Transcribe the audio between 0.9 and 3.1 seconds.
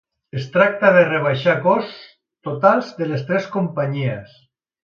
de rebaixar costs totals